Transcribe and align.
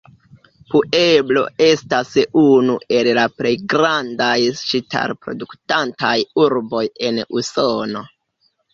Pueblo 0.69 1.43
estas 1.65 2.15
unu 2.45 2.79
el 2.97 3.11
la 3.19 3.27
plej 3.43 3.53
grandaj 3.75 4.33
ŝtal-produktantaj 4.65 6.19
urboj 6.49 6.87
en 7.11 7.25
Usono. 7.45 8.09